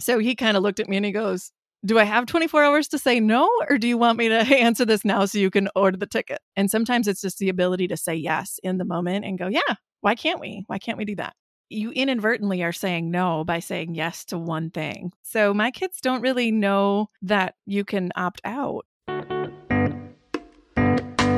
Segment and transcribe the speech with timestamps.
[0.00, 1.52] So he kind of looked at me and he goes,
[1.84, 4.84] do I have 24 hours to say no, or do you want me to answer
[4.84, 6.38] this now so you can order the ticket?
[6.56, 9.60] And sometimes it's just the ability to say yes in the moment and go, yeah,
[10.00, 10.64] why can't we?
[10.66, 11.34] Why can't we do that?
[11.68, 15.12] You inadvertently are saying no by saying yes to one thing.
[15.22, 18.86] So my kids don't really know that you can opt out.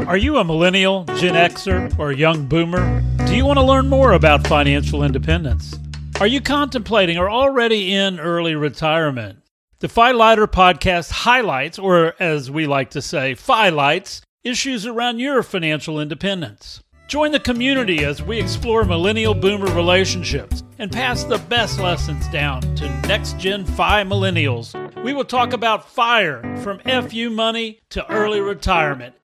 [0.07, 3.03] Are you a millennial, Gen Xer, or young boomer?
[3.27, 5.75] Do you want to learn more about financial independence?
[6.21, 9.41] Are you contemplating or already in early retirement?
[9.81, 13.35] The Lighter podcast highlights, or as we like to say,
[13.71, 16.83] lights, issues around your financial independence.
[17.09, 22.63] Join the community as we explore millennial boomer relationships and pass the best lessons down
[22.77, 24.73] to next gen Fi millennials.
[25.03, 29.17] We will talk about FIRE from FU money to early retirement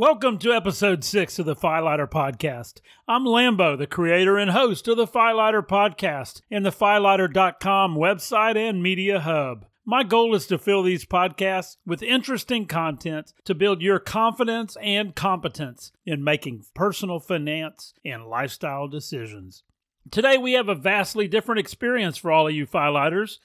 [0.00, 2.80] Welcome to episode six of the Firelighter Podcast.
[3.06, 8.82] I'm Lambo, the creator and host of the Firelighter Podcast and the Firelighter.com website and
[8.82, 9.66] media hub.
[9.84, 15.14] My goal is to fill these podcasts with interesting content to build your confidence and
[15.14, 19.64] competence in making personal finance and lifestyle decisions.
[20.10, 23.36] Today, we have a vastly different experience for all of you Firelighters.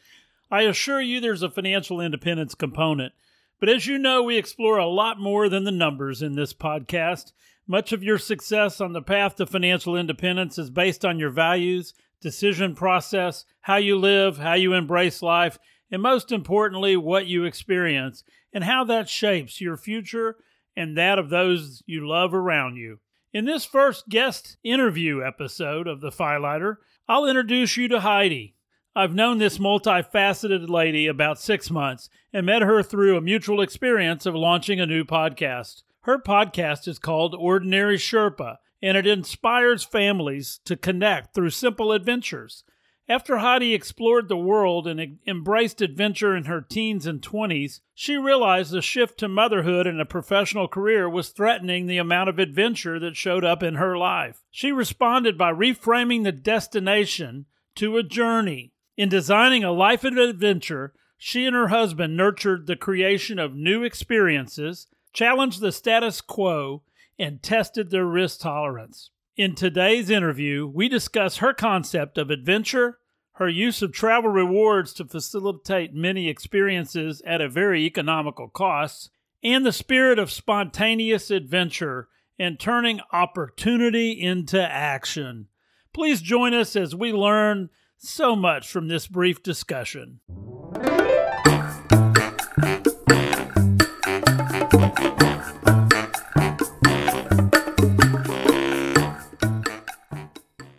[0.50, 3.12] I assure you there's a financial independence component
[3.60, 7.32] but as you know, we explore a lot more than the numbers in this podcast.
[7.68, 11.94] Much of your success on the path to financial independence is based on your values,
[12.22, 15.58] decision process, how you live, how you embrace life,
[15.92, 20.38] and most importantly, what you experience and how that shapes your future
[20.76, 23.00] and that of those you love around you.
[23.34, 28.55] In this first guest interview episode of the Firelighter, I'll introduce you to Heidi.
[28.98, 34.26] I've known this multifaceted lady about six months and met her through a mutual experience
[34.26, 35.84] of launching a new podcast.
[36.04, 42.64] Her podcast is called Ordinary Sherpa, and it inspires families to connect through simple adventures.
[43.10, 48.72] After Heidi explored the world and embraced adventure in her teens and 20s, she realized
[48.72, 53.18] the shift to motherhood and a professional career was threatening the amount of adventure that
[53.18, 54.46] showed up in her life.
[54.52, 60.94] She responded by reframing the destination to a journey in designing a life of adventure,
[61.18, 66.84] she and her husband nurtured the creation of new experiences, challenged the status quo,
[67.18, 69.10] and tested their risk tolerance.
[69.38, 73.00] In today's interview, we discuss her concept of adventure,
[73.34, 79.10] her use of travel rewards to facilitate many experiences at a very economical cost,
[79.44, 82.08] and the spirit of spontaneous adventure
[82.40, 85.48] and turning opportunity into action.
[85.94, 90.20] Please join us as we learn so much from this brief discussion.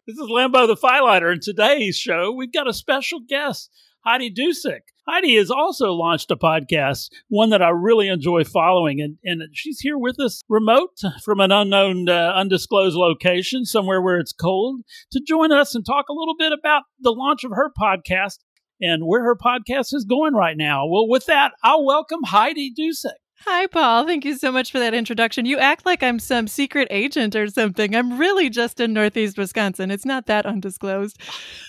[0.07, 1.33] This is Lambo the Firelighter.
[1.33, 3.71] and today's show, we've got a special guest,
[4.05, 4.83] Heidi Dusick.
[5.09, 9.79] Heidi has also launched a podcast, one that I really enjoy following, and, and she's
[9.79, 14.81] here with us remote from an unknown, uh, undisclosed location, somewhere where it's cold,
[15.13, 18.39] to join us and talk a little bit about the launch of her podcast
[18.81, 20.87] and where her podcast is going right now.
[20.87, 23.15] Well, with that, I'll welcome Heidi Dusick.
[23.45, 24.07] Hi, Paul.
[24.07, 25.45] Thank you so much for that introduction.
[25.45, 27.95] You act like I'm some secret agent or something.
[27.95, 29.91] I'm really just in Northeast Wisconsin.
[29.91, 31.21] It's not that undisclosed.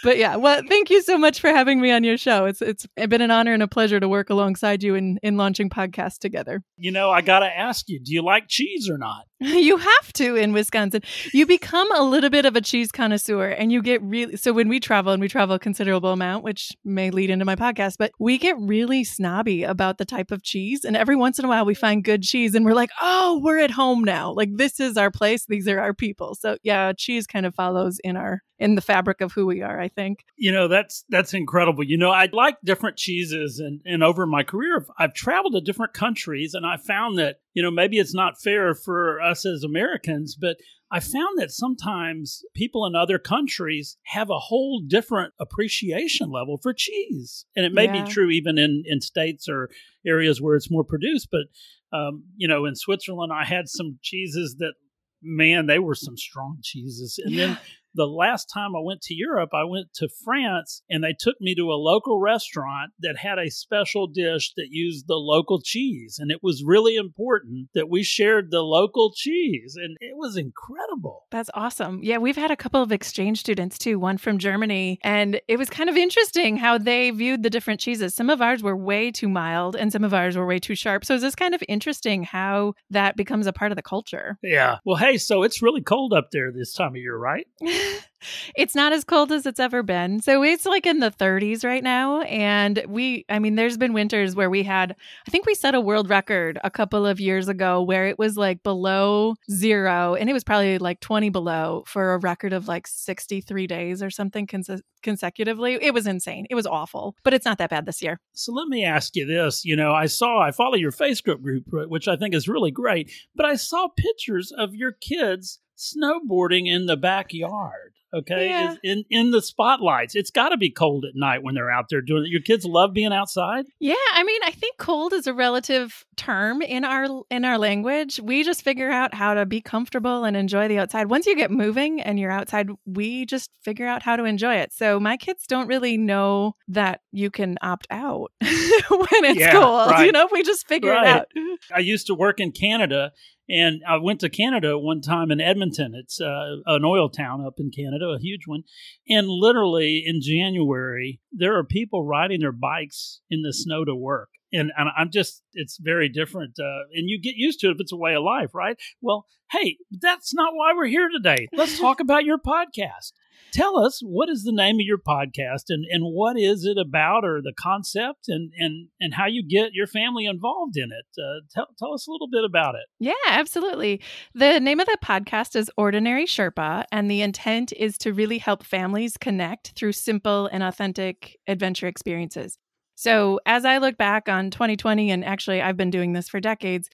[0.03, 2.45] But yeah, well, thank you so much for having me on your show.
[2.45, 5.69] It's it's been an honor and a pleasure to work alongside you in, in launching
[5.69, 6.63] podcasts together.
[6.77, 9.25] You know, I got to ask you, do you like cheese or not?
[9.67, 11.01] You have to in Wisconsin.
[11.31, 14.67] You become a little bit of a cheese connoisseur and you get really so when
[14.67, 18.11] we travel and we travel a considerable amount, which may lead into my podcast, but
[18.17, 20.83] we get really snobby about the type of cheese.
[20.83, 23.59] And every once in a while we find good cheese and we're like, oh, we're
[23.59, 24.31] at home now.
[24.31, 25.45] Like this is our place.
[25.45, 26.33] These are our people.
[26.35, 29.79] So yeah, cheese kind of follows in our in the fabric of who we are,
[29.79, 30.25] I think.
[30.35, 31.83] You know, that's that's incredible.
[31.83, 35.93] You know, I like different cheeses and and over my career I've traveled to different
[35.93, 40.35] countries and I found that, you know, maybe it's not fair for us as Americans,
[40.39, 40.57] but
[40.89, 46.73] I found that sometimes people in other countries have a whole different appreciation level for
[46.73, 47.45] cheese.
[47.55, 48.03] And it may yeah.
[48.03, 49.69] be true even in, in states or
[50.05, 51.27] areas where it's more produced.
[51.29, 54.75] But, um, you know, in Switzerland, I had some cheeses that,
[55.21, 57.19] man, they were some strong cheeses.
[57.21, 57.45] And yeah.
[57.47, 57.57] then
[57.97, 61.55] the last time I went to Europe, I went to France and they took me
[61.55, 66.17] to a local restaurant that had a special dish that used the local cheese.
[66.19, 69.75] And it was really important that we shared the local cheese.
[69.75, 71.25] And it was incredible.
[71.31, 71.99] That's awesome.
[72.03, 74.99] Yeah, we've had a couple of exchange students too, one from Germany.
[75.03, 78.15] And it was kind of interesting how they viewed the different cheeses.
[78.15, 81.03] Some of ours were way too mild and some of ours were way too sharp.
[81.03, 84.37] So it's just kind of interesting how that becomes a part of the culture.
[84.43, 84.77] Yeah.
[84.85, 87.47] Well, hey, so it's really cold up there this time of year, right?
[88.55, 90.21] it's not as cold as it's ever been.
[90.21, 92.21] So it's like in the 30s right now.
[92.21, 94.95] And we, I mean, there's been winters where we had,
[95.27, 98.37] I think we set a world record a couple of years ago where it was
[98.37, 102.87] like below zero and it was probably like 20 below for a record of like
[102.87, 105.77] 63 days or something cons- consecutively.
[105.81, 106.47] It was insane.
[106.49, 108.19] It was awful, but it's not that bad this year.
[108.33, 109.63] So let me ask you this.
[109.63, 113.11] You know, I saw, I follow your Facebook group, which I think is really great,
[113.35, 118.75] but I saw pictures of your kids snowboarding in the backyard okay Yeah.
[118.83, 122.01] in in the spotlights it's got to be cold at night when they're out there
[122.01, 125.33] doing it your kids love being outside Yeah, I mean, I think cold is a
[125.33, 128.19] relative term in our in our language.
[128.21, 131.09] We just figure out how to be comfortable and enjoy the outside.
[131.09, 134.71] Once you get moving and you're outside, we just figure out how to enjoy it.
[134.73, 139.91] So my kids don't really know that you can opt out when it's Yeah, cold.
[139.91, 140.05] right.
[140.05, 141.07] You know, we just figure Right.
[141.07, 141.27] it out.
[141.75, 143.11] i used to work in canada
[143.49, 145.93] and i went to canada one time in edmonton.
[145.95, 148.63] It's uh, an oil town up in canada a huge one.
[149.09, 154.29] And literally in january there are people riding their bikes in the snow to work
[154.57, 157.77] and, and i'm just it's very different uh, and you get used to it if
[157.79, 161.79] it's a way of life right well hey that's not why we're here today let's
[161.87, 163.11] talk about your podcast
[163.51, 167.23] tell us what is the name of your podcast and, and what is it about
[167.23, 171.21] or the concept and, and, and how you get your family involved in it.
[171.21, 172.85] Uh, tell, tell us a little bit about it.
[172.99, 174.01] Yeah, absolutely.
[174.33, 178.63] The name of the podcast is Ordinary Sherpa, and the intent is to really help
[178.63, 182.57] families connect through simple and authentic adventure experiences.
[182.97, 186.89] So, as I look back on 2020, and actually I've been doing this for decades,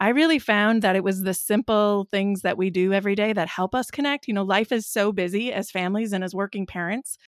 [0.00, 3.48] I really found that it was the simple things that we do every day that
[3.48, 4.28] help us connect.
[4.28, 7.18] You know, life is so busy as families and as working parents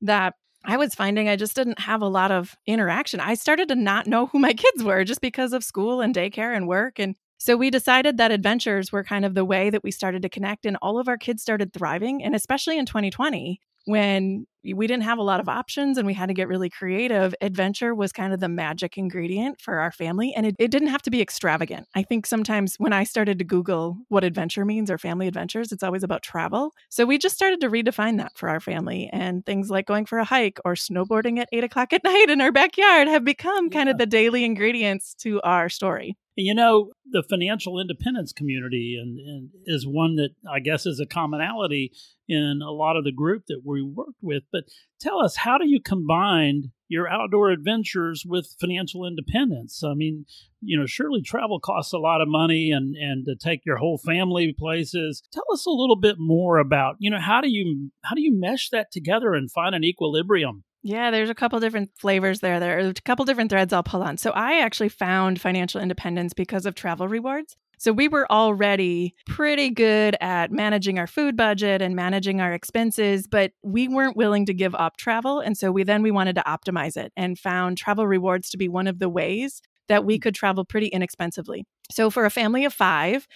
[0.00, 0.34] that
[0.64, 3.20] I was finding I just didn't have a lot of interaction.
[3.20, 6.56] I started to not know who my kids were just because of school and daycare
[6.56, 6.98] and work.
[6.98, 10.28] And so we decided that adventures were kind of the way that we started to
[10.28, 12.24] connect, and all of our kids started thriving.
[12.24, 16.26] And especially in 2020, when we didn't have a lot of options and we had
[16.26, 20.32] to get really creative, adventure was kind of the magic ingredient for our family.
[20.34, 21.86] And it, it didn't have to be extravagant.
[21.94, 25.82] I think sometimes when I started to Google what adventure means or family adventures, it's
[25.82, 26.72] always about travel.
[26.88, 29.10] So we just started to redefine that for our family.
[29.12, 32.40] And things like going for a hike or snowboarding at eight o'clock at night in
[32.40, 36.16] our backyard have become kind of the daily ingredients to our story.
[36.38, 41.06] You know, the financial independence community and, and is one that I guess is a
[41.06, 41.92] commonality
[42.28, 44.42] in a lot of the group that we worked with.
[44.56, 49.82] But tell us, how do you combine your outdoor adventures with financial independence?
[49.84, 50.24] I mean,
[50.60, 53.98] you know, surely travel costs a lot of money and, and to take your whole
[53.98, 55.22] family places.
[55.32, 58.38] Tell us a little bit more about, you know, how do you how do you
[58.38, 60.64] mesh that together and find an equilibrium?
[60.82, 62.60] Yeah, there's a couple different flavors there.
[62.60, 64.18] There are a couple different threads I'll pull on.
[64.18, 67.56] So I actually found financial independence because of travel rewards.
[67.78, 73.26] So we were already pretty good at managing our food budget and managing our expenses,
[73.26, 75.40] but we weren't willing to give up travel.
[75.40, 78.68] And so we then we wanted to optimize it and found travel rewards to be
[78.68, 81.64] one of the ways that we could travel pretty inexpensively.
[81.90, 83.28] So for a family of five,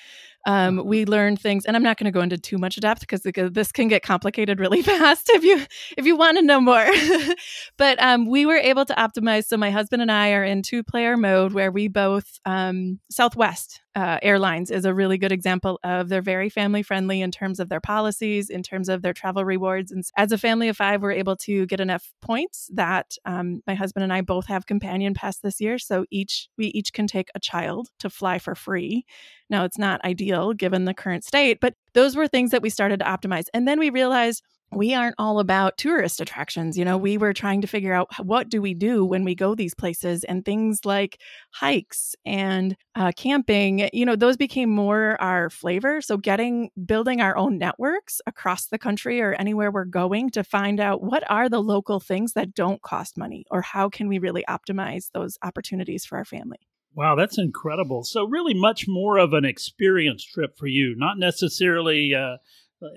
[0.47, 3.23] um, we learned things, and I'm not going to go into too much depth because
[3.23, 5.65] this can get complicated really fast if you
[5.97, 6.87] if you want to know more.
[7.77, 9.47] but um, we were able to optimize.
[9.47, 13.81] So my husband and I are in two player mode where we both um, Southwest
[13.95, 17.69] uh, Airlines is a really good example of they're very family friendly in terms of
[17.69, 19.91] their policies, in terms of their travel rewards.
[19.91, 23.75] And as a family of five, we're able to get enough points that um, my
[23.75, 25.79] husband and I both have companion pass this year.
[25.79, 29.05] So each we each can take a child to fly for free.
[29.49, 33.01] Now it's not ideal given the current state, but those were things that we started
[33.01, 33.47] to optimize.
[33.53, 36.79] And then we realized we aren't all about tourist attractions.
[36.79, 39.55] You know, we were trying to figure out what do we do when we go
[39.55, 41.21] these places and things like
[41.53, 46.01] hikes and uh, camping, you know, those became more our flavor.
[46.01, 50.79] So getting, building our own networks across the country or anywhere we're going to find
[50.79, 54.45] out what are the local things that don't cost money or how can we really
[54.49, 56.59] optimize those opportunities for our family.
[56.95, 58.03] Wow, that's incredible.
[58.03, 62.15] So, really, much more of an experience trip for you, not necessarily.
[62.15, 62.39] Uh,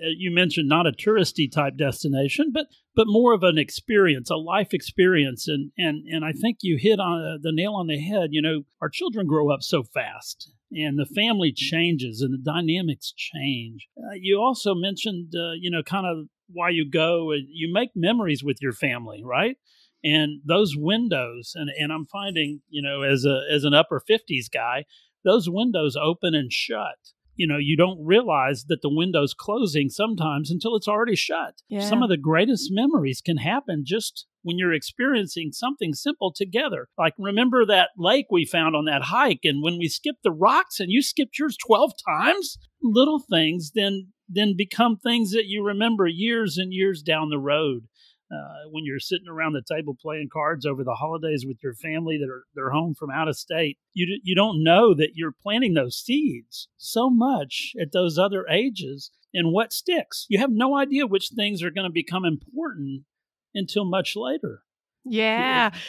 [0.00, 4.72] you mentioned not a touristy type destination, but but more of an experience, a life
[4.72, 8.30] experience, and and and I think you hit on uh, the nail on the head.
[8.32, 13.12] You know, our children grow up so fast, and the family changes, and the dynamics
[13.16, 13.88] change.
[13.96, 17.30] Uh, you also mentioned, uh, you know, kind of why you go.
[17.32, 19.56] and You make memories with your family, right?
[20.04, 24.50] and those windows and, and i'm finding you know as a as an upper 50s
[24.52, 24.84] guy
[25.24, 26.98] those windows open and shut
[27.36, 31.88] you know you don't realize that the window's closing sometimes until it's already shut Yeah.
[31.88, 37.14] some of the greatest memories can happen just when you're experiencing something simple together like
[37.18, 40.90] remember that lake we found on that hike and when we skipped the rocks and
[40.90, 46.56] you skipped yours 12 times little things then then become things that you remember years
[46.56, 47.82] and years down the road.
[48.32, 52.18] Uh, when you're sitting around the table playing cards over the holidays with your family
[52.18, 55.74] that are they're home from out of state, you you don't know that you're planting
[55.74, 60.26] those seeds so much at those other ages, and what sticks.
[60.28, 63.02] You have no idea which things are going to become important
[63.54, 64.62] until much later.
[65.04, 65.70] Yeah.
[65.72, 65.80] yeah.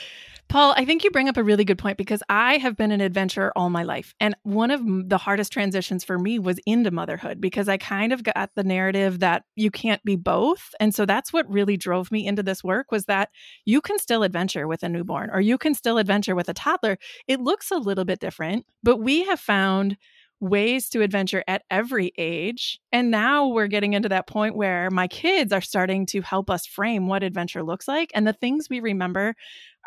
[0.48, 3.02] Paul, I think you bring up a really good point because I have been an
[3.02, 4.14] adventurer all my life.
[4.20, 8.24] And one of the hardest transitions for me was into motherhood because I kind of
[8.24, 10.70] got the narrative that you can't be both.
[10.80, 13.30] And so that's what really drove me into this work was that
[13.66, 16.98] you can still adventure with a newborn or you can still adventure with a toddler.
[17.28, 19.98] It looks a little bit different, but we have found
[20.40, 22.80] ways to adventure at every age.
[22.92, 26.66] And now we're getting into that point where my kids are starting to help us
[26.66, 28.12] frame what adventure looks like.
[28.14, 29.36] And the things we remember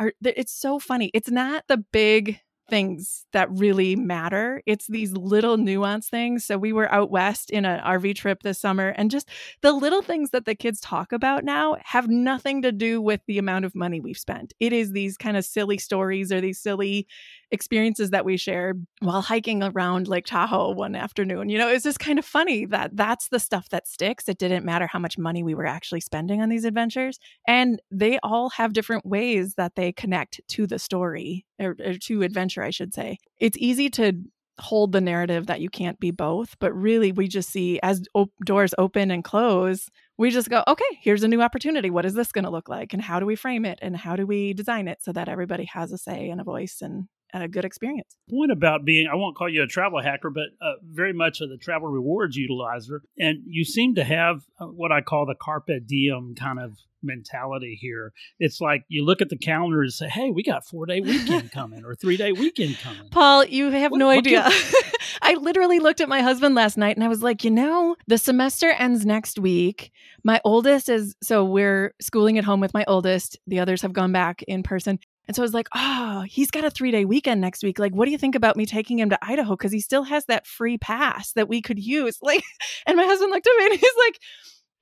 [0.01, 1.11] are, it's so funny.
[1.13, 4.63] It's not the big things that really matter.
[4.67, 6.45] It's these little nuance things.
[6.45, 9.29] So we were out west in an RV trip this summer and just
[9.63, 13.39] the little things that the kids talk about now have nothing to do with the
[13.39, 14.53] amount of money we've spent.
[14.61, 17.07] It is these kind of silly stories or these silly
[17.51, 21.49] experiences that we shared while hiking around Lake Tahoe one afternoon.
[21.49, 24.29] You know, it's just kind of funny that that's the stuff that sticks.
[24.29, 27.19] It didn't matter how much money we were actually spending on these adventures.
[27.47, 32.23] And they all have different ways that they connect to the story or, or to
[32.23, 33.19] adventure, I should say.
[33.39, 34.15] It's easy to
[34.61, 38.33] hold the narrative that you can't be both, but really we just see as op-
[38.45, 41.91] doors open and close, we just go, okay, here's a new opportunity.
[41.91, 42.93] What is this going to look like?
[42.93, 43.79] And how do we frame it?
[43.83, 46.79] And how do we design it so that everybody has a say and a voice
[46.83, 48.17] and and a good experience.
[48.31, 51.51] Point about being, I won't call you a travel hacker, but uh, very much of
[51.51, 53.01] the travel rewards utilizer.
[53.19, 57.79] And you seem to have uh, what I call the carpe diem kind of mentality
[57.81, 58.13] here.
[58.39, 61.53] It's like you look at the calendar and say, "Hey, we got four day weekend
[61.53, 64.49] coming or three day weekend coming." Paul, you have what, no idea.
[65.23, 68.19] I literally looked at my husband last night and I was like, you know, the
[68.19, 69.93] semester ends next week.
[70.25, 73.39] My oldest is so we're schooling at home with my oldest.
[73.47, 74.99] The others have gone back in person.
[75.29, 77.79] And so I was like, oh, he's got a three day weekend next week.
[77.79, 79.57] Like, what do you think about me taking him to Idaho?
[79.57, 82.19] Because he still has that free pass that we could use.
[82.29, 82.45] Like,
[82.87, 84.19] and my husband looked at me and he's like,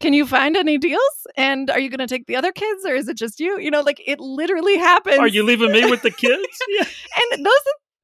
[0.00, 1.26] can you find any deals?
[1.36, 3.60] And are you going to take the other kids or is it just you?
[3.60, 5.18] You know, like it literally happens.
[5.18, 6.42] Are you leaving me with the kids?
[6.68, 6.86] yeah.
[7.32, 7.52] And those,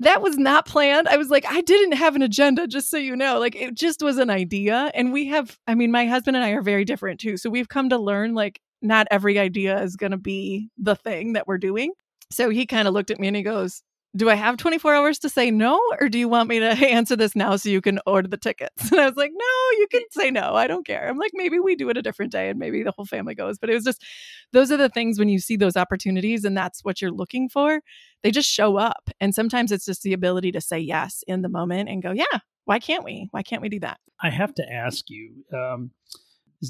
[0.01, 1.09] that was not planned.
[1.09, 3.41] I was like, I didn't have an agenda, just so you know.
[3.41, 4.93] Like it just was an idea.
[4.95, 7.37] And we have, I mean, my husband and I are very different too.
[7.37, 11.33] So we've come to learn like not every idea is going to be the thing
[11.33, 11.93] that we're doing.
[12.33, 13.83] So he kind of looked at me and he goes,
[14.15, 17.17] do I have 24 hours to say no, or do you want me to answer
[17.17, 18.93] this now so you can order the tickets?
[18.93, 20.55] And I was like, no, you can say no.
[20.55, 21.09] I don't care.
[21.09, 23.59] I'm like, maybe we do it a different day and maybe the whole family goes.
[23.59, 24.05] But it was just,
[24.53, 27.81] those are the things when you see those opportunities and that's what you're looking for,
[28.23, 29.09] they just show up.
[29.19, 32.41] And sometimes it's just the ability to say yes in the moment and go, yeah,
[32.65, 33.29] why can't we?
[33.31, 33.99] Why can't we do that?
[34.21, 35.91] I have to ask you, um,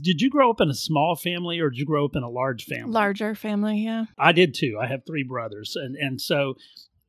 [0.00, 2.30] did you grow up in a small family or did you grow up in a
[2.30, 2.92] large family?
[2.92, 4.06] Larger family, yeah.
[4.18, 4.78] I did too.
[4.80, 5.76] I have three brothers.
[5.76, 6.54] And and so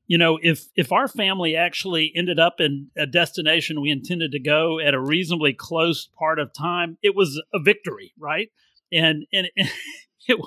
[0.08, 4.40] you know if if our family actually ended up in a destination we intended to
[4.40, 8.50] go at a reasonably close part of time it was a victory right
[8.92, 9.70] and and, and
[10.28, 10.40] it,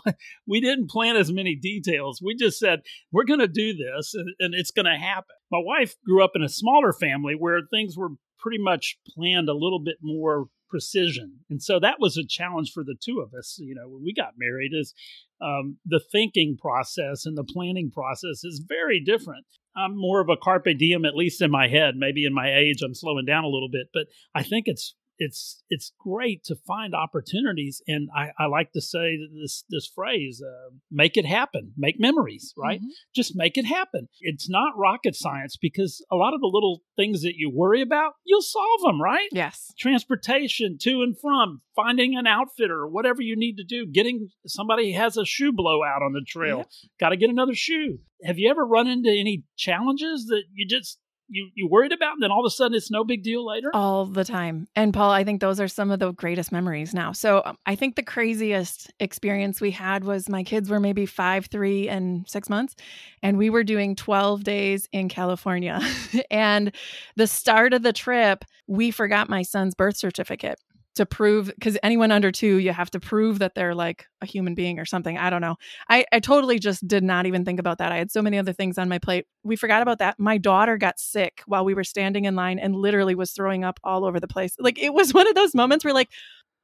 [0.47, 2.81] we didn't plan as many details we just said
[3.13, 6.33] we're going to do this and, and it's going to happen my wife grew up
[6.35, 11.41] in a smaller family where things were pretty much planned a little bit more precision.
[11.51, 13.57] And so that was a challenge for the two of us.
[13.59, 14.95] You know, when we got married, is
[15.41, 19.47] um, the thinking process and the planning process is very different.
[19.77, 21.95] I'm more of a carpe diem, at least in my head.
[21.97, 25.63] Maybe in my age, I'm slowing down a little bit, but I think it's it's
[25.69, 30.71] it's great to find opportunities and i, I like to say this this phrase uh,
[30.91, 32.79] make it happen make memories right?
[32.79, 32.89] Mm-hmm.
[33.15, 34.09] just make it happen.
[34.21, 38.13] It's not rocket science because a lot of the little things that you worry about
[38.25, 39.29] you'll solve them right?
[39.33, 39.73] Yes.
[39.79, 45.17] Transportation to and from finding an outfitter whatever you need to do getting somebody has
[45.17, 46.69] a shoe blowout on the trail yep.
[46.99, 47.99] got to get another shoe.
[48.25, 52.23] Have you ever run into any challenges that you just you you worried about and
[52.23, 53.71] then all of a sudden it's no big deal later?
[53.75, 54.69] All the time.
[54.77, 57.13] And paul i think those are some of the greatest memories now.
[57.13, 61.47] So um, i think the craziest experience we had was my kids were maybe five
[61.47, 62.75] three and six months
[63.23, 65.81] and we were doing 12 days in california.
[66.31, 66.73] And
[67.17, 70.59] the start of the trip we forgot my son's birth certificate
[70.97, 74.55] to prove because anyone under two you have to prove that they're like a human
[74.55, 75.57] being or something i don't know.
[75.89, 78.53] I, I totally just did not even think about that i had so many other
[78.53, 79.27] things on my plate.
[79.45, 82.75] We forgot about that my daughter got sick while we were standing in line and
[82.75, 85.85] literally was throwing up all over the place like it was one of those moments
[85.85, 86.11] where like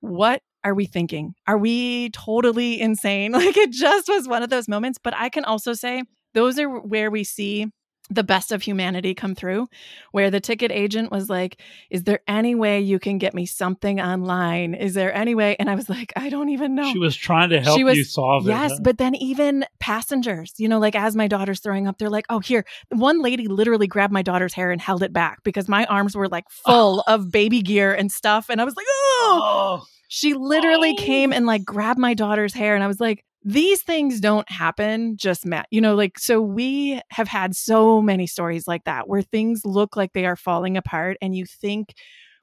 [0.00, 1.34] what are we thinking?
[1.46, 3.32] Are we totally insane?
[3.42, 6.68] Like it just was one of those moments but i can also say those are
[6.68, 7.66] where we see
[8.14, 9.68] the best of humanity come through
[10.10, 14.00] where the ticket agent was like is there any way you can get me something
[14.00, 17.16] online is there any way and i was like i don't even know She was
[17.16, 18.74] trying to help She was- you solve yes it.
[18.74, 18.80] huh?
[18.82, 22.38] but then even passengers you know like as my daughter's throwing up they're like oh
[22.40, 26.16] here one lady literally grabbed my daughter's hair and held it back because my arms
[26.16, 30.34] were like full of baby gear and stuff and i was like oh oh, she
[30.34, 31.02] literally Oh.
[31.02, 35.16] came and like grabbed my daughter's hair and I was like these things don't happen
[35.16, 39.22] just met you know like so we have had so many stories like that where
[39.22, 41.94] things look like they are falling apart and you think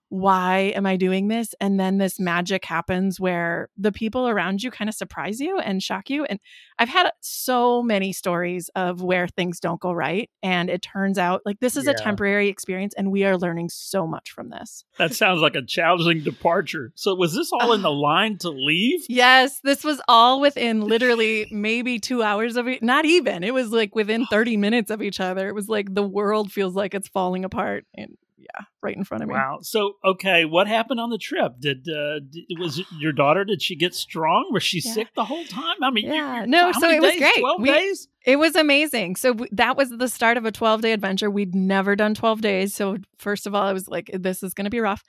[0.09, 1.53] why am I doing this?
[1.61, 5.81] And then this magic happens where the people around you kind of surprise you and
[5.81, 6.25] shock you.
[6.25, 6.39] And
[6.77, 10.29] I've had so many stories of where things don't go right.
[10.41, 14.07] And it turns out like this is a temporary experience and we are learning so
[14.07, 14.83] much from this.
[14.97, 16.91] that sounds like a challenging departure.
[16.95, 19.01] So was this all in the line to leave?
[19.09, 22.81] Yes, this was all within literally maybe two hours of it.
[22.81, 23.43] Not even.
[23.43, 25.47] It was like within 30 minutes of each other.
[25.49, 27.85] It was like the world feels like it's falling apart.
[27.93, 29.35] And yeah, right in front of me.
[29.35, 29.59] Wow.
[29.61, 31.53] So okay, what happened on the trip?
[31.59, 33.43] Did uh did, was your daughter?
[33.45, 34.49] Did she get strong?
[34.51, 34.93] Was she Yeah.
[34.93, 35.75] sick the whole time?
[35.83, 36.45] I mean, Yeah.
[36.47, 37.19] No, so it was days?
[37.19, 37.39] great.
[37.39, 38.07] Twelve We- days.
[38.25, 39.15] It was amazing.
[39.15, 41.29] So w- that was the start of a 12 day adventure.
[41.31, 42.75] We'd never done 12 days.
[42.75, 45.03] So, first of all, I was like, this is going to be rough.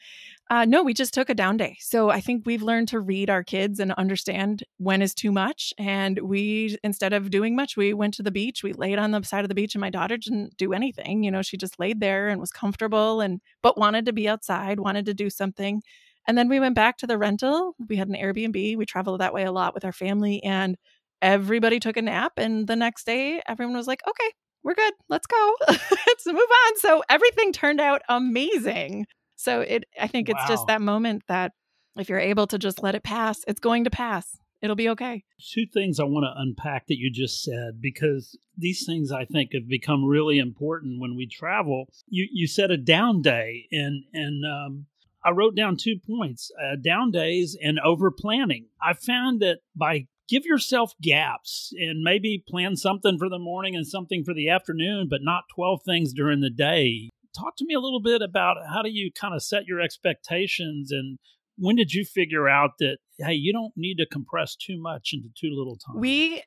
[0.50, 1.76] Uh, no, we just took a down day.
[1.80, 5.72] So, I think we've learned to read our kids and understand when is too much.
[5.78, 8.64] And we, instead of doing much, we went to the beach.
[8.64, 11.22] We laid on the side of the beach, and my daughter didn't do anything.
[11.22, 14.80] You know, she just laid there and was comfortable and, but wanted to be outside,
[14.80, 15.82] wanted to do something.
[16.26, 17.74] And then we went back to the rental.
[17.88, 18.76] We had an Airbnb.
[18.76, 20.42] We traveled that way a lot with our family.
[20.42, 20.76] And
[21.22, 24.30] everybody took a nap and the next day everyone was like okay
[24.62, 29.04] we're good let's go let's move on so everything turned out amazing
[29.40, 30.48] so it i think it's Wow.
[30.48, 31.52] just that moment that
[31.98, 34.26] if you're able to just let it pass it's going to pass
[34.62, 38.84] it'll be okay Two things I want to unpack that you just said because these
[38.84, 41.86] things I think have become really important when we travel.
[42.08, 44.86] You you said a down day and and um,
[45.24, 48.66] I wrote down two points: uh, down days and over planning.
[48.82, 53.86] I found that by give yourself gaps and maybe plan something for the morning and
[53.86, 57.08] something for the afternoon, but not twelve things during the day.
[57.36, 60.90] Talk to me a little bit about how do you kind of set your expectations
[60.90, 61.18] and
[61.58, 65.28] when did you figure out that hey you don't need to compress too much into
[65.38, 66.00] too little time?
[66.00, 66.42] We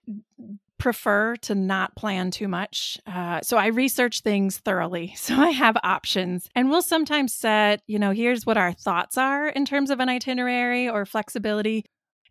[0.83, 5.77] prefer to not plan too much uh, so i research things thoroughly so i have
[5.81, 10.01] options and we'll sometimes set you know here's what our thoughts are in terms of
[10.01, 11.85] an itinerary or flexibility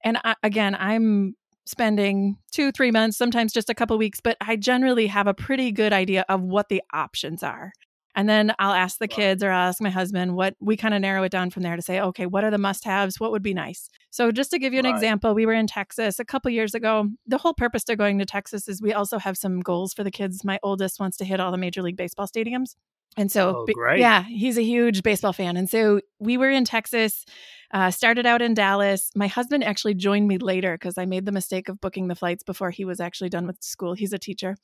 [0.04, 1.34] and I, again i'm
[1.64, 5.72] spending two three months sometimes just a couple weeks but i generally have a pretty
[5.72, 7.72] good idea of what the options are
[8.14, 11.00] and then i'll ask the kids or i'll ask my husband what we kind of
[11.00, 13.42] narrow it down from there to say okay what are the must haves what would
[13.42, 13.88] be nice?
[14.10, 14.94] So just to give you an Right.
[14.94, 17.08] example we were in texas a couple years ago.
[17.26, 20.10] The whole purpose to going to texas is we also have some goals for the
[20.10, 20.44] kids.
[20.44, 22.74] My oldest wants to hit all the major league baseball stadiums.
[23.16, 23.66] And so, Oh,
[24.00, 25.56] yeah, he's a huge baseball fan.
[25.58, 27.24] And so we were in Texas,
[27.72, 29.10] uh, started out in Dallas.
[29.14, 32.42] My husband actually joined me later because I made the mistake of booking the flights
[32.42, 33.94] before he was actually done with school.
[33.94, 34.56] He's a teacher.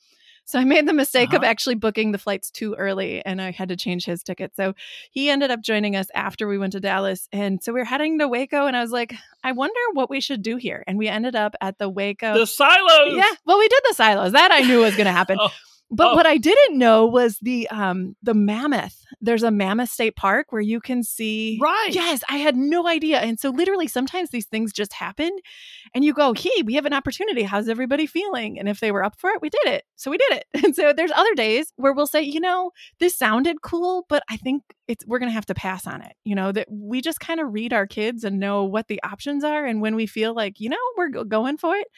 [0.44, 1.50] So I made the mistake of Uh-huh.
[1.50, 4.56] actually booking the flights too early and I had to change his ticket.
[4.56, 4.72] So
[5.10, 7.28] he ended up joining us after we went to Dallas.
[7.32, 9.12] And so we are heading to Waco and I was like,
[9.44, 10.84] I wonder what we should do here.
[10.86, 12.32] And we ended up at the Waco.
[12.32, 14.32] the silos yeah, well, we did the silos.
[14.32, 15.36] That I knew was going to happen.
[15.48, 15.50] Oh,
[15.90, 16.14] But Oh.
[16.14, 19.02] what I didn't know was the um the mammoth.
[19.22, 23.20] There's a mammoth state park where you can see right Yes, I had no idea.
[23.20, 25.30] And so literally sometimes these things just happen
[25.94, 27.42] and you go, "Hey, we have an opportunity.
[27.44, 29.84] How's everybody feeling?" And if they were up for it, we did it.
[29.96, 30.44] So we did it.
[30.66, 32.70] And so there's other days where we'll say, "You know,
[33.00, 36.14] this sounded cool, but I think it's we're going to have to pass on it."
[36.24, 39.44] You know, that we just kind of read our kids and know what the options
[39.44, 41.88] are and when we feel like, "You know, we're go- going for it."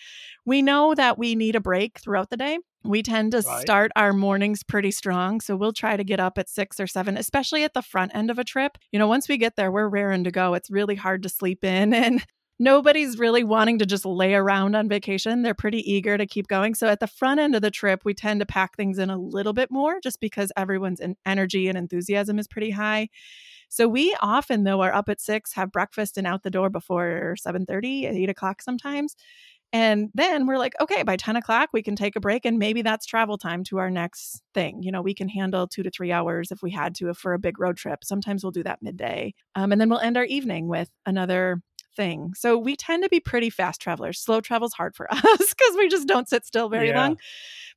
[0.47, 2.59] We know that we need a break throughout the day.
[2.83, 3.61] We tend to Right.
[3.61, 5.41] start our mornings pretty strong.
[5.41, 8.31] So we'll try to get up at six or seven, especially at the front end
[8.31, 8.79] of a trip.
[8.93, 10.55] You know, once we get there, we're raring to go.
[10.55, 12.25] It's really hard to sleep in and
[12.59, 15.43] nobody's really wanting to just lay around on vacation.
[15.43, 16.75] They're pretty eager to keep going.
[16.75, 19.19] So at the front end of the trip, we tend to pack things in a
[19.19, 23.09] little bit more just because everyone's en- energy and enthusiasm is pretty high.
[23.69, 27.37] So we often, though, are up at six, have breakfast and out the door before
[27.37, 29.15] 7 8 o'clock sometimes.
[29.73, 32.83] And then we're like, okay, by 10 o'clock, we can take a break and maybe
[32.83, 34.83] that's travel time to our next thing.
[34.83, 37.39] You know, we can handle two to three hours if we had to for a
[37.39, 38.03] big road trip.
[38.05, 39.35] Sometimes we'll do that midday.
[39.55, 41.63] Um, and then we'll end our evening with another
[41.97, 42.33] thing.
[42.37, 44.19] So we tend to be pretty fast travelers.
[44.19, 47.01] Slow travel's hard for us because we just don't sit still very Yeah.
[47.03, 47.19] long.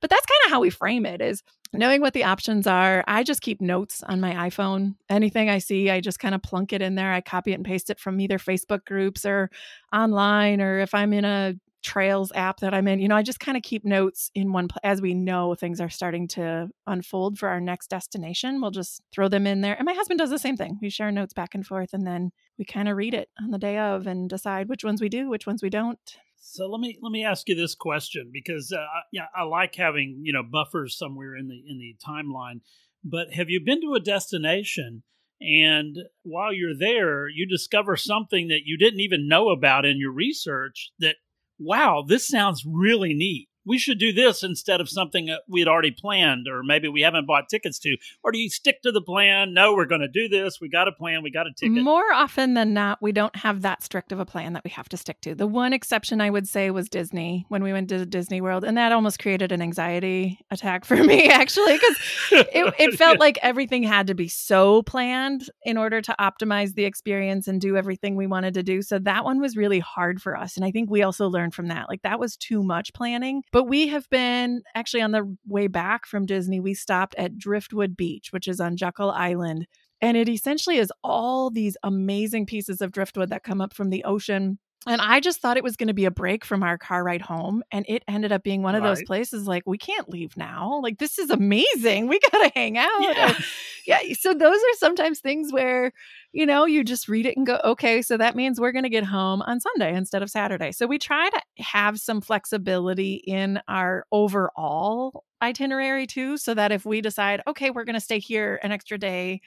[0.02, 3.04] But that's kind of how we frame it is knowing what the options are.
[3.08, 4.96] I just keep notes on my iPhone.
[5.10, 7.12] Anything I see, I just kind of plunk it in there.
[7.14, 9.50] I copy it and paste it from either Facebook groups or
[9.94, 13.40] online or if I'm in a trails app that I'm in, you know, I just
[13.40, 17.38] kind of keep notes in one pl- as we know things are starting to unfold
[17.38, 18.62] for our next destination.
[18.62, 19.76] We'll just throw them in there.
[19.76, 20.80] And my husband does the same thing.
[20.82, 23.58] We share notes back and forth and then we kind of read it on the
[23.58, 26.00] day of and decide which ones we do, which ones we don't.
[26.38, 30.22] So let me let me ask you this question because uh, yeah, I like having
[30.24, 32.62] you know buffers somewhere in the in the timeline.
[33.04, 35.04] But have you been to a destination
[35.44, 40.14] and while you're there, you discover something that you didn't even know about in your
[40.14, 41.18] research that,
[41.64, 45.68] wow, this sounds really neat we should do this instead of something that we had
[45.68, 47.98] already planned or maybe we haven't bought tickets to.
[48.24, 49.54] Or do you stick to the plan?
[49.54, 50.60] No we're going to do this.
[50.60, 51.24] We got a plan.
[51.24, 51.84] We got a ticket.
[51.84, 54.90] More often than not we don't have that strict of a plan that we have
[54.90, 55.36] to stick to.
[55.36, 58.78] The one exception i would say was disney when we went to disney world and
[58.78, 61.98] that almost created an anxiety attack for me actually because
[62.32, 66.86] it, it felt like everything had to be so planned in order to optimize the
[66.86, 68.82] experience and do everything we wanted to do.
[68.82, 71.68] So that one was really hard for us and i think we also learned from
[71.68, 71.88] that.
[71.90, 76.08] Like that was too much planning but we have been actually on the way back
[76.08, 79.68] from Disney, we stopped at Driftwood Beach, which is on Jekyll Island.
[80.02, 84.04] And it essentially is all these amazing pieces of driftwood that come up from the
[84.06, 84.58] ocean.
[84.86, 87.22] And I just thought it was going to be a break from our car ride
[87.22, 87.64] home.
[87.72, 88.90] And it ended up being one of right.
[88.90, 90.80] those places like, we can't leave now.
[90.84, 92.08] Like, this is amazing.
[92.08, 92.90] We got to hang out.
[93.02, 93.40] Yeah.
[93.86, 94.00] yeah.
[94.20, 95.92] So, those are sometimes things where
[96.34, 98.90] you know, you just read it and go, okay, so that means we're going to
[98.90, 100.72] get home on Sunday instead of Saturday.
[100.72, 106.86] So we try to have some flexibility in our overall itinerary too, so that if
[106.86, 109.42] we decide, okay, we're going to stay here an extra day,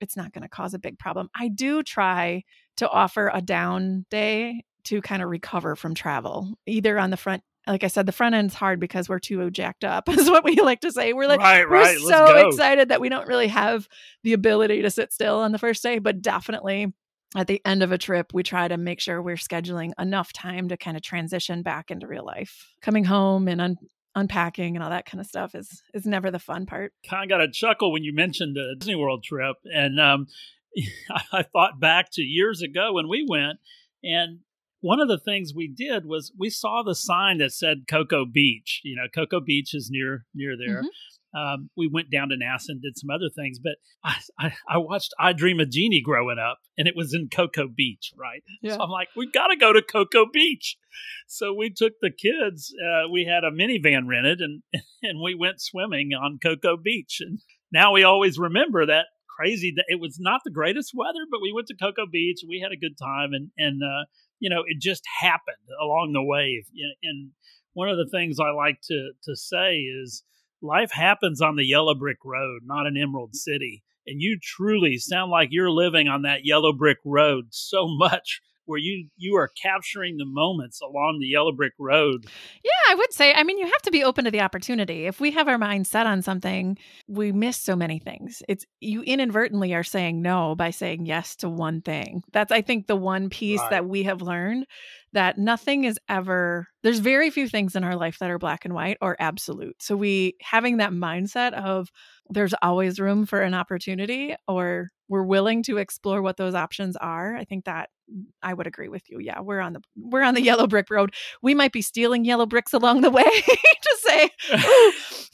[0.00, 1.30] it's not going to cause a big problem.
[1.34, 2.44] I do try
[2.76, 7.42] to offer a down day to kind of recover from travel, either on the front
[7.66, 10.56] like I said, the front end's hard because we're too jacked up, is what we
[10.56, 11.12] like to say.
[11.12, 11.98] We're like, right, we're right.
[11.98, 13.88] so excited that we don't really have
[14.22, 16.92] the ability to sit still on the first day, but definitely
[17.34, 20.68] at the end of a trip, we try to make sure we're scheduling enough time
[20.68, 22.72] to kind of transition back into real life.
[22.82, 23.76] Coming home and un-
[24.14, 26.92] unpacking and all that kind of stuff is is never the fun part.
[27.08, 30.26] Kind of got a chuckle when you mentioned the Disney World trip, and um,
[31.32, 33.58] I thought back to years ago when we went,
[34.04, 34.38] and
[34.86, 38.82] one of the things we did was we saw the sign that said Cocoa Beach.
[38.84, 40.82] You know, Cocoa Beach is near near there.
[40.82, 41.38] Mm-hmm.
[41.38, 44.78] Um, we went down to NASA and did some other things, but I, I, I,
[44.78, 48.42] watched I Dream of Jeannie growing up, and it was in Cocoa Beach, right?
[48.62, 48.76] Yeah.
[48.76, 50.78] So I'm like, we've got to go to Cocoa Beach.
[51.26, 52.72] So we took the kids.
[52.80, 54.62] Uh, we had a minivan rented, and
[55.02, 57.18] and we went swimming on Cocoa Beach.
[57.20, 57.40] And
[57.72, 61.52] now we always remember that crazy that it was not the greatest weather, but we
[61.52, 62.40] went to Cocoa Beach.
[62.48, 64.06] We had a good time, and and uh,
[64.38, 66.64] you know, it just happened along the way.
[67.02, 67.30] And
[67.72, 70.24] one of the things I like to to say is
[70.62, 73.82] life happens on the yellow brick road, not an Emerald City.
[74.06, 78.78] And you truly sound like you're living on that yellow brick road so much where
[78.78, 82.26] you you are capturing the moments along the yellow brick road.
[82.62, 83.32] Yeah, I would say.
[83.32, 85.06] I mean, you have to be open to the opportunity.
[85.06, 86.76] If we have our mind set on something,
[87.08, 88.42] we miss so many things.
[88.48, 92.22] It's you inadvertently are saying no by saying yes to one thing.
[92.32, 93.70] That's I think the one piece right.
[93.70, 94.66] that we have learned
[95.12, 98.74] that nothing is ever there's very few things in our life that are black and
[98.74, 99.76] white or absolute.
[99.80, 101.90] So we having that mindset of
[102.30, 107.36] there's always room for an opportunity or we're willing to explore what those options are.
[107.36, 109.18] I think that mm, I would agree with you.
[109.20, 111.14] Yeah, we're on the we're on the yellow brick road.
[111.42, 114.30] We might be stealing yellow bricks along the way to say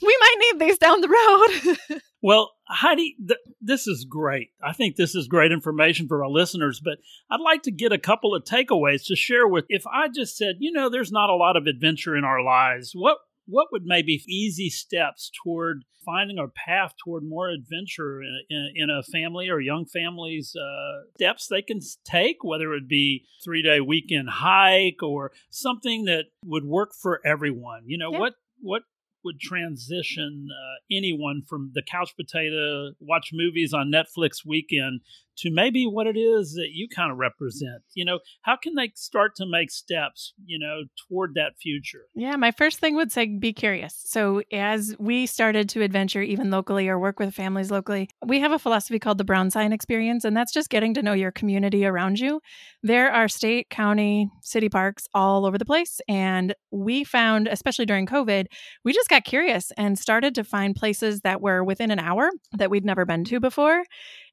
[0.01, 1.99] we might need these down the road.
[2.21, 4.49] well, Heidi, th- this is great.
[4.61, 6.97] I think this is great information for our listeners, but
[7.29, 9.65] I'd like to get a couple of takeaways to share with.
[9.69, 12.91] If I just said, you know, there's not a lot of adventure in our lives,
[12.93, 18.73] what what would maybe easy steps toward finding a path toward more adventure in, in,
[18.75, 23.25] in a family or young family's uh, steps they can take, whether it would be
[23.43, 27.83] three day weekend hike or something that would work for everyone?
[27.85, 28.19] You know, yeah.
[28.19, 28.83] what what
[29.23, 35.01] would transition uh, anyone from the couch potato, watch movies on Netflix weekend
[35.37, 37.83] to maybe what it is that you kind of represent.
[37.93, 42.05] You know, how can they start to make steps, you know, toward that future?
[42.13, 44.01] Yeah, my first thing would say be curious.
[44.05, 48.51] So, as we started to adventure even locally or work with families locally, we have
[48.51, 51.85] a philosophy called the Brown Sign Experience, and that's just getting to know your community
[51.85, 52.41] around you.
[52.81, 56.01] There are state, county, city parks all over the place.
[56.07, 58.45] And we found, especially during COVID,
[58.83, 62.69] we just got curious and started to find places that were within an hour that
[62.69, 63.83] we'd never been to before.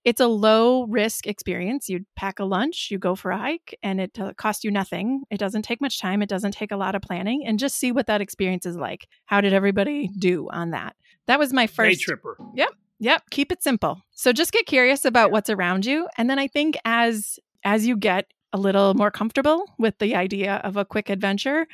[0.04, 1.88] It's a low risk experience.
[1.88, 5.24] You pack a lunch, you go for a hike, and it uh, costs you nothing.
[5.30, 7.92] It doesn't take much time, it doesn't take a lot of planning, and just see
[7.92, 9.06] what that experience is like.
[9.26, 10.96] How did everybody do on that?
[11.26, 12.36] That was my first Day tripper.
[12.54, 12.70] Yep.
[13.02, 14.02] Yep, keep it simple.
[14.10, 17.96] So just get curious about what's around you and then I think as as you
[17.96, 21.66] get a little more comfortable with the idea of a quick adventure,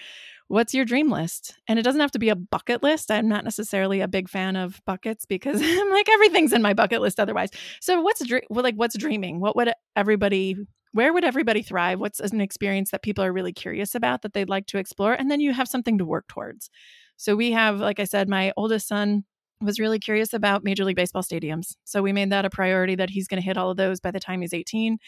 [0.48, 1.54] what's your dream list?
[1.68, 3.10] And it doesn't have to be a bucket list.
[3.10, 7.00] I'm not necessarily a big fan of buckets because I'm like everything's in my bucket
[7.00, 7.50] list otherwise.
[7.80, 9.40] So what's well, like what's dreaming?
[9.40, 10.56] What would everybody
[10.92, 12.00] where would everybody thrive?
[12.00, 15.12] What's an experience that people are really curious about that they'd like to explore?
[15.12, 16.70] And then you have something to work towards.
[17.18, 19.24] So we have, like I said, my oldest son
[19.60, 21.76] was really curious about Major League Baseball stadiums.
[21.84, 24.10] So we made that a priority that he's going to hit all of those by
[24.10, 24.98] the time he's 18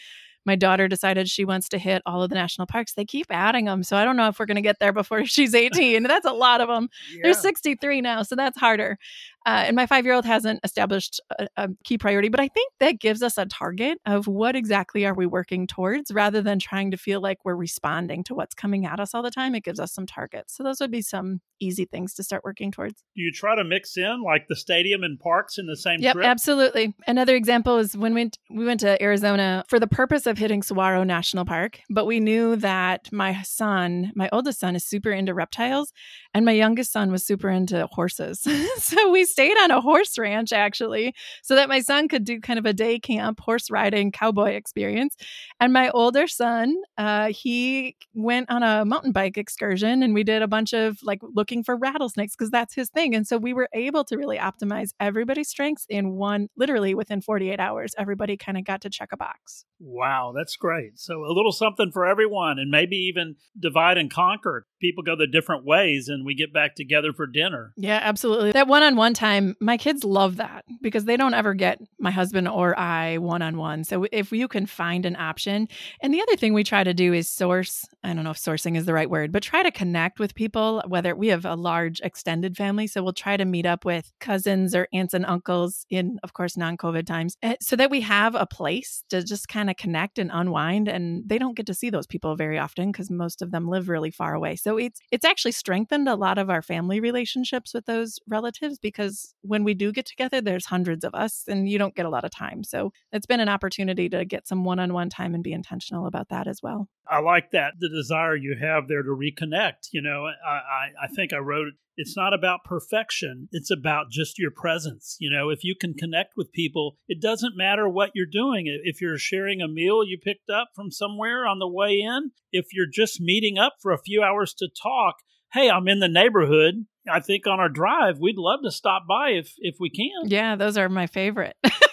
[0.45, 2.93] my daughter decided she wants to hit all of the national parks.
[2.93, 3.83] They keep adding them.
[3.83, 6.03] So I don't know if we're going to get there before she's 18.
[6.03, 6.89] that's a lot of them.
[7.13, 7.19] Yeah.
[7.23, 8.23] There's 63 now.
[8.23, 8.97] So that's harder.
[9.45, 12.73] Uh, and my five year old hasn't established a, a, key priority, but I think
[12.79, 16.91] that gives us a target of what exactly are we working towards rather than trying
[16.91, 19.55] to feel like we're responding to what's coming at us all the time.
[19.55, 20.55] It gives us some targets.
[20.55, 23.03] So those would be some easy things to start working towards.
[23.15, 26.15] Do you try to mix in like the stadium and parks in the same yep,
[26.15, 26.25] trip?
[26.25, 26.93] absolutely.
[27.07, 31.03] Another example is when we, we went to Arizona for the purpose of hitting Saguaro
[31.03, 35.91] National Park, but we knew that my son, my oldest son, is super into reptiles,
[36.33, 38.47] and my youngest son was super into horses.
[38.77, 42.57] so we stayed on a horse ranch actually, so that my son could do kind
[42.57, 45.15] of a day camp horse riding cowboy experience.
[45.59, 50.41] And my older son, uh, he went on a mountain bike excursion, and we did
[50.41, 53.13] a bunch of like looking for rattlesnakes because that's his thing.
[53.13, 57.59] And so we were able to really optimize everybody's strengths in one, literally within 48
[57.59, 57.93] hours.
[57.97, 59.65] Everybody kind of got to check a box.
[59.79, 60.99] Wow, that's great.
[60.99, 64.65] So a little something for everyone, and maybe even divide and conquer.
[64.81, 67.73] People go the different ways, and we get back together for dinner.
[67.77, 68.51] Yeah, absolutely.
[68.51, 72.11] That one on one time, my kids love that because they don't ever get my
[72.11, 73.83] husband or I one on one.
[73.83, 75.67] So if you can find an option.
[76.01, 78.77] And the other thing we try to do is source, I don't know if sourcing
[78.77, 81.99] is the right word, but try to connect with people, whether we have a large
[82.01, 82.87] extended family.
[82.87, 86.57] So we'll try to meet up with cousins or aunts and uncles in, of course,
[86.57, 90.19] non COVID times eh, so that we have a place to just kind of connect
[90.19, 90.87] and unwind.
[90.87, 93.89] And they don't get to see those people very often because most of them live
[93.89, 94.55] really far away.
[94.55, 99.33] So it's, it's actually strengthened a lot of our family relationships with those relatives because
[99.41, 102.25] when we do get together, there's hundreds of us and you don't get a lot
[102.25, 102.63] of time.
[102.63, 106.05] So it's been an opportunity to get some one on one time and be intentional
[106.05, 106.87] about that as well.
[107.09, 109.89] I like that the desire you have there to reconnect.
[109.91, 113.49] You know, I, I, I think I wrote it's not about perfection.
[113.51, 115.17] It's about just your presence.
[115.19, 118.67] You know, if you can connect with people, it doesn't matter what you're doing.
[118.83, 122.67] If you're sharing a meal you picked up from somewhere on the way in, if
[122.71, 125.15] you're just meeting up for a few hours to talk,
[125.51, 126.85] hey, I'm in the neighborhood.
[127.11, 130.29] I think on our drive, we'd love to stop by if if we can.
[130.29, 131.57] Yeah, those are my favorite.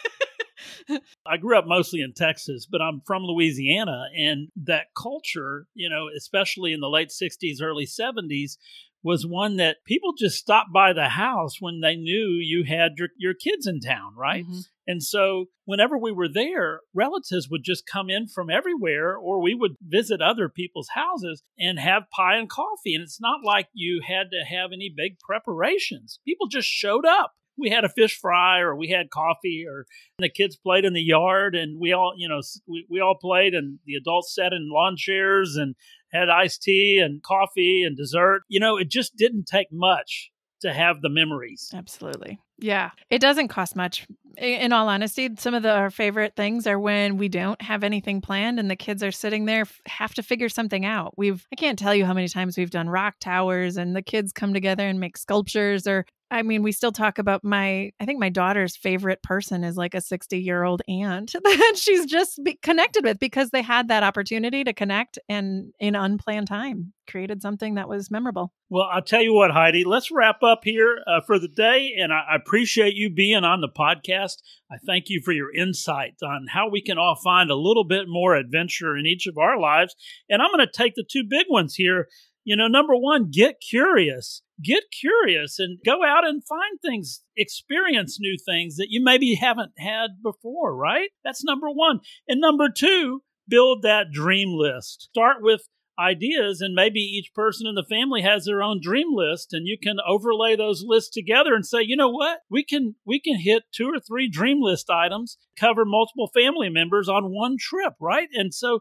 [1.27, 6.09] I grew up mostly in Texas, but I'm from Louisiana and that culture, you know,
[6.16, 8.57] especially in the late 60s, early 70s,
[9.03, 13.09] was one that people just stopped by the house when they knew you had your,
[13.16, 14.44] your kids in town, right?
[14.44, 14.61] Mm-hmm.
[14.88, 19.55] And so whenever we were there, relatives would just come in from everywhere, or we
[19.55, 22.94] would visit other people's houses and have pie and coffee.
[22.94, 26.18] And it's not like you had to have any big preparations.
[26.25, 27.33] People just showed up.
[27.59, 29.87] We had a fish fry, or we had coffee, or
[30.19, 33.55] the kids played in the yard, and we all, you know, we, we all played,
[33.55, 35.75] and the adults sat in lawn chairs and
[36.12, 38.42] had iced tea and coffee and dessert.
[38.49, 41.71] You know, it just didn't take much to have the memories.
[41.75, 42.40] Absolutely.
[42.59, 42.90] Yeah.
[43.11, 44.07] It doesn't cost much.
[44.38, 48.21] In all honesty, some of the, our favorite things are when we don't have anything
[48.21, 51.14] planned and the kids are sitting there, have to figure something out.
[51.16, 54.33] We've, I can't tell you how many times we've done rock towers and the kids
[54.33, 58.18] come together and make sculptures or I mean, we still talk about my, I think
[58.18, 63.04] my daughter's favorite person is like a 60 year old aunt that she's just connected
[63.04, 67.88] with because they had that opportunity to connect and in unplanned time created something that
[67.88, 68.52] was memorable.
[68.68, 71.94] Well, I'll tell you what, Heidi, let's wrap up here uh, for the day.
[71.96, 74.38] And I, I appreciate you being on the podcast.
[74.70, 78.06] I thank you for your insight on how we can all find a little bit
[78.08, 79.94] more adventure in each of our lives.
[80.28, 82.08] And I'm going to take the two big ones here
[82.46, 84.40] you know, number one, get curious.
[84.62, 89.72] Get curious and go out and find things, experience new things that you maybe haven't
[89.78, 91.11] had before, right?
[91.24, 92.00] That's number one.
[92.28, 95.09] And number two, build that dream list.
[95.11, 95.62] Start with
[95.98, 99.78] ideas and maybe each person in the family has their own dream list and you
[99.82, 103.62] can overlay those lists together and say you know what we can we can hit
[103.72, 108.52] two or three dream list items cover multiple family members on one trip right and
[108.52, 108.80] so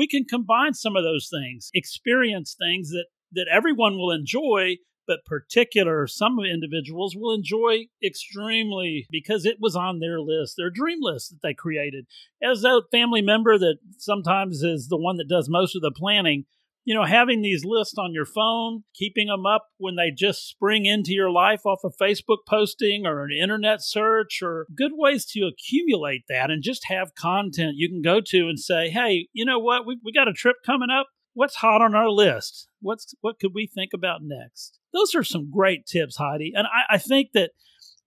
[0.00, 5.26] we can combine some of those things, experience things that, that everyone will enjoy, but
[5.26, 11.28] particular some individuals will enjoy extremely because it was on their list, their dream list
[11.28, 12.06] that they created.
[12.42, 16.46] As a family member that sometimes is the one that does most of the planning,
[16.84, 20.86] you know, having these lists on your phone, keeping them up when they just spring
[20.86, 25.26] into your life off a of Facebook posting or an internet search or good ways
[25.26, 29.44] to accumulate that and just have content you can go to and say, hey, you
[29.44, 29.86] know what?
[29.86, 31.06] We, we got a trip coming up.
[31.34, 32.68] What's hot on our list?
[32.80, 34.78] What's what could we think about next?
[34.92, 36.52] Those are some great tips, Heidi.
[36.54, 37.52] And I, I think that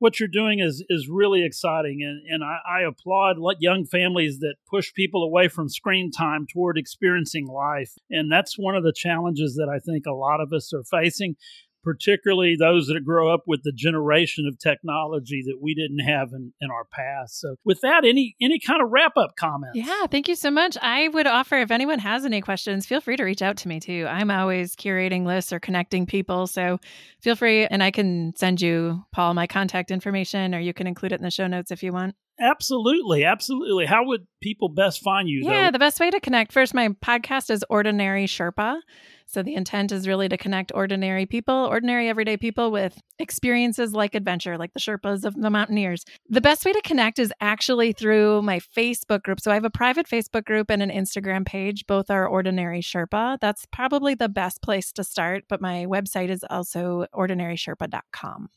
[0.03, 4.55] what you're doing is is really exciting, and and I, I applaud young families that
[4.69, 9.55] push people away from screen time toward experiencing life, and that's one of the challenges
[9.55, 11.37] that I think a lot of us are facing
[11.83, 16.53] particularly those that grow up with the generation of technology that we didn't have in,
[16.61, 17.39] in our past.
[17.39, 19.77] So with that, any any kind of wrap up comments?
[19.77, 20.77] Yeah, thank you so much.
[20.81, 23.79] I would offer if anyone has any questions, feel free to reach out to me
[23.79, 24.07] too.
[24.09, 26.47] I'm always curating lists or connecting people.
[26.47, 26.79] So
[27.21, 31.11] feel free and I can send you, Paul, my contact information or you can include
[31.11, 32.15] it in the show notes if you want.
[32.39, 33.85] Absolutely, absolutely.
[33.85, 35.41] How would people best find you?
[35.43, 35.71] Yeah, though?
[35.71, 36.51] the best way to connect.
[36.51, 38.79] First, my podcast is Ordinary Sherpa.
[39.27, 44.15] So the intent is really to connect ordinary people, ordinary everyday people with experiences like
[44.15, 46.05] adventure, like the Sherpas of the mountaineers.
[46.29, 49.39] The best way to connect is actually through my Facebook group.
[49.39, 51.85] So I have a private Facebook group and an Instagram page.
[51.87, 53.39] Both are Ordinary Sherpa.
[53.39, 58.49] That's probably the best place to start, but my website is also ordinarysherpa.com.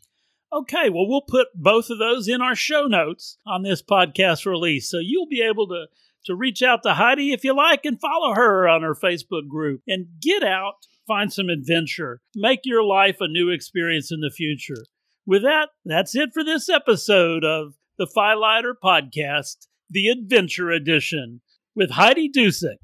[0.53, 4.89] Okay, well, we'll put both of those in our show notes on this podcast release.
[4.89, 5.87] So you'll be able to
[6.27, 9.81] to reach out to Heidi if you like and follow her on her Facebook group
[9.87, 10.75] and get out,
[11.07, 14.85] find some adventure, make your life a new experience in the future.
[15.25, 21.41] With that, that's it for this episode of the Philighter Podcast, the Adventure Edition
[21.75, 22.79] with Heidi Dusick.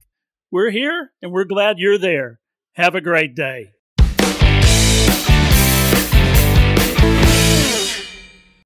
[0.50, 2.40] We're here and we're glad you're there.
[2.74, 3.72] Have a great day.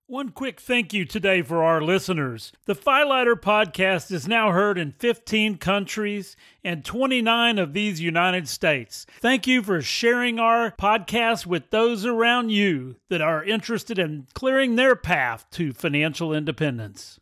[0.08, 2.52] One quick thank you today for our listeners.
[2.66, 9.04] The Philighter podcast is now heard in 15 countries and 29 of these United States.
[9.18, 14.76] Thank you for sharing our podcast with those around you that are interested in clearing
[14.76, 17.18] their path to financial independence.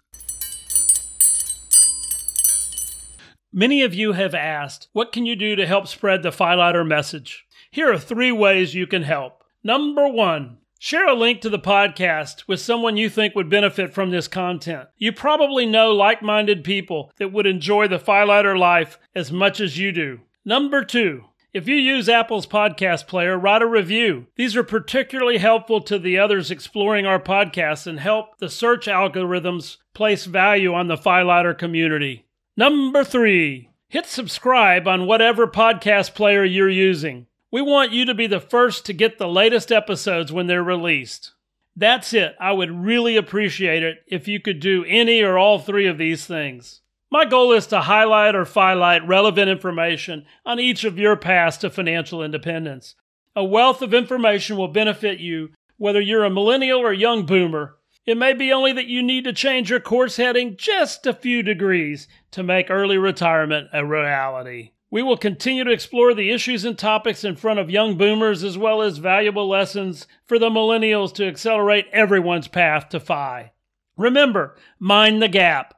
[3.51, 7.47] Many of you have asked, what can you do to help spread the Philighter message?
[7.70, 9.42] Here are three ways you can help.
[9.62, 14.11] Number one, Share a link to the podcast with someone you think would benefit from
[14.11, 14.87] this content.
[14.99, 19.79] You probably know like minded people that would enjoy the Philighter life as much as
[19.79, 20.20] you do.
[20.44, 24.27] Number two, if you use Apple's podcast player, write a review.
[24.37, 29.79] These are particularly helpful to the others exploring our podcast and help the search algorithms
[29.94, 32.27] place value on the Philighter community.
[32.59, 37.27] Number three, hit subscribe on whatever podcast player you're using.
[37.54, 41.34] We want you to be the first to get the latest episodes when they're released.
[41.76, 42.34] That's it.
[42.40, 46.26] I would really appreciate it if you could do any or all three of these
[46.26, 46.80] things.
[47.12, 51.70] My goal is to highlight or highlight relevant information on each of your paths to
[51.70, 52.96] financial independence.
[53.36, 57.76] A wealth of information will benefit you whether you're a millennial or young boomer.
[58.04, 61.44] It may be only that you need to change your course heading just a few
[61.44, 64.72] degrees to make early retirement a reality.
[64.94, 68.57] We will continue to explore the issues and topics in front of young boomers as
[68.57, 73.50] well as valuable lessons for the millennials to accelerate everyone's path to FI.
[73.96, 75.74] Remember, mind the gap.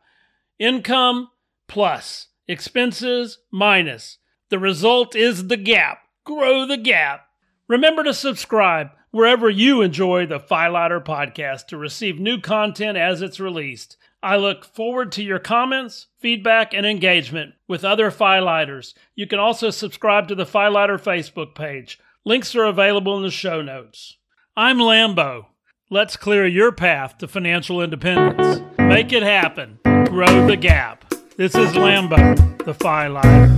[0.59, 1.31] Income
[1.67, 4.19] plus expenses minus.
[4.51, 6.01] The result is the gap.
[6.25, 7.23] Grow the gap.
[7.69, 13.41] Remember to subscribe wherever you enjoy the Philighter podcast to receive new content as it's
[13.41, 13.97] released.
[14.23, 18.95] I look forward to your comments, feedback, and engagement with other Philighters.
[19.15, 21.99] You can also subscribe to the Philighter Facebook page.
[22.25, 24.17] Links are available in the show notes.
[24.57, 25.47] I'm Lambo.
[25.91, 28.63] Let's clear your path to financial independence.
[28.79, 29.79] Make it happen.
[29.85, 31.09] Grow the gap.
[31.37, 33.53] This is Lambo, the Philighter.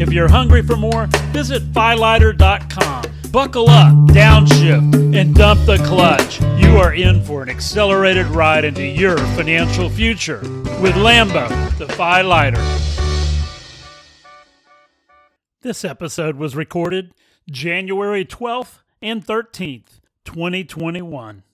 [0.00, 3.02] If you're hungry for more, visit philighter.com.
[3.38, 6.40] Buckle up, downshift, and dump the clutch.
[6.60, 10.40] You are in for an accelerated ride into your financial future
[10.82, 11.48] with Lambo,
[11.78, 12.58] the Philighter.
[15.62, 17.14] This episode was recorded
[17.48, 21.44] January 12th and 13th, 2021.